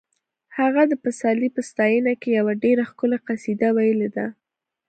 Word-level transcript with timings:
هغه 0.57 0.81
د 0.87 0.93
پسرلي 1.03 1.49
په 1.55 1.61
ستاینه 1.69 2.13
کې 2.21 2.29
یوه 2.39 2.53
ډېره 2.63 2.83
ښکلې 2.89 3.17
قصیده 3.27 3.69
ویلې 3.77 4.09
ده 4.15 4.27